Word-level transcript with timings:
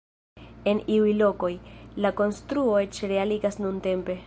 En 0.71 0.79
iuj 0.95 1.11
lokoj, 1.19 1.51
la 2.05 2.13
konstruo 2.23 2.75
eĉ 2.87 3.05
realigas 3.15 3.63
nuntempe. 3.67 4.17